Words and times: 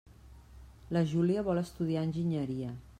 La 0.97 1.03
Júlia 1.11 1.45
vol 1.51 1.63
estudiar 1.65 2.07
enginyeria. 2.11 2.77